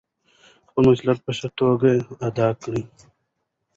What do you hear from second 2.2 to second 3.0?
ادا کړئ.